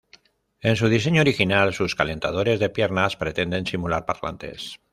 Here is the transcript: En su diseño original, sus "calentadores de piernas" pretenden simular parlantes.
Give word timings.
En 0.61 0.77
su 0.77 0.89
diseño 0.89 1.21
original, 1.21 1.75
sus 1.75 1.93
"calentadores 1.93 2.59
de 2.59 2.71
piernas" 2.71 3.15
pretenden 3.15 3.67
simular 3.67 4.03
parlantes. 4.03 4.79